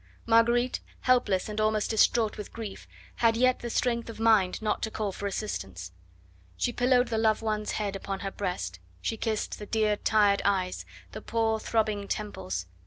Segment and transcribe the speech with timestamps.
[0.25, 4.89] Marguerite, helpless and almost distraught with grief, had yet the strength of mind not to
[4.89, 5.91] call for assistance.
[6.57, 10.85] She pillowed the loved one's head upon her breast, she kissed the dear, tired eyes,
[11.11, 12.65] the poor throbbing temples.